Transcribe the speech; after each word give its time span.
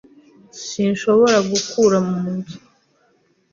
Sinshobora 0.65 1.37
gukura 1.51 1.97
mu 2.07 2.21
nzu. 2.35 2.57